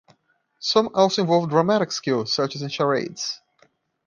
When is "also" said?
0.95-1.21